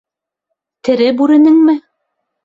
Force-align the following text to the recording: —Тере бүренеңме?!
—Тере 0.87 1.09
бүренеңме?! 1.19 1.77